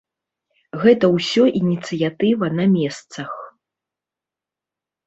[0.83, 3.31] Гэта ўсё ініцыятыва на месцах.